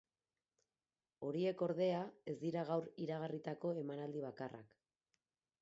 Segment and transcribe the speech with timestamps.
[1.27, 2.01] Horiek, ordea,
[2.35, 4.77] ez dira gaur iragarritako emanaldi bakarrak.